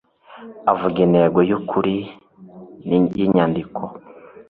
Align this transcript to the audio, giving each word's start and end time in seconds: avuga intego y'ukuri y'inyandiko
avuga 0.71 0.97
intego 1.05 1.39
y'ukuri 1.49 1.95
y'inyandiko 3.17 3.81